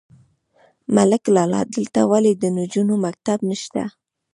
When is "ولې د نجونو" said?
2.11-2.93